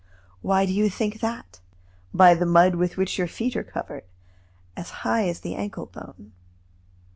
"Why 0.41 0.65
do 0.65 0.73
you 0.73 0.89
think 0.89 1.19
that?" 1.19 1.59
"By 2.11 2.33
the 2.33 2.47
mud 2.47 2.73
with 2.73 2.97
which 2.97 3.19
your 3.19 3.27
feet 3.27 3.55
are 3.55 3.63
covered, 3.63 4.03
as 4.75 4.89
high 5.05 5.27
as 5.27 5.41
the 5.41 5.53
ankle 5.53 5.85
bone." 5.85 6.31